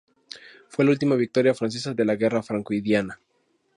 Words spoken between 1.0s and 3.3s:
victoria francesa de la Guerra Franco-india.